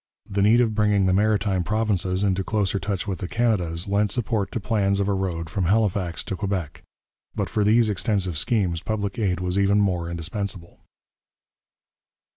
[0.27, 4.51] The need of bringing the Maritime Provinces into closer touch with the Canadas lent support
[4.51, 6.81] to plans of a road from Halifax to Quebec.
[7.35, 10.79] But for these extensive schemes public aid was even more indispensable.